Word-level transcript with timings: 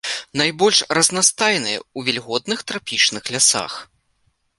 Найбольш 0.39 0.77
разнастайныя 0.97 1.79
ў 1.81 1.99
вільготных 2.07 2.59
трапічных 2.71 3.23
лясах. 3.37 3.73